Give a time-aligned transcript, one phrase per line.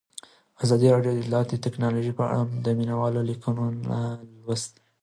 [0.63, 3.63] ازادي راډیو د اطلاعاتی تکنالوژي په اړه د مینه والو لیکونه
[4.43, 4.81] لوستي.